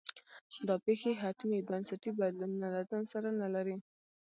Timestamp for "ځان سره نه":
2.89-3.47